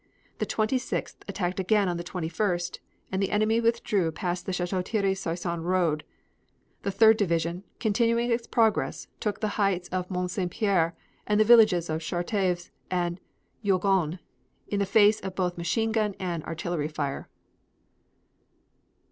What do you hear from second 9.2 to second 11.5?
the heights of Mont St. Pere and the